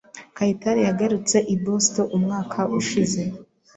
Kayitare 0.35 0.81
yagarutse 0.89 1.37
i 1.53 1.55
Boston 1.63 2.07
umwaka 2.17 2.59
ushize. 2.79 3.19